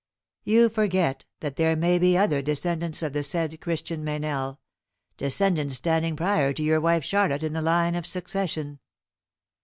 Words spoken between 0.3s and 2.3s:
You forget that there may be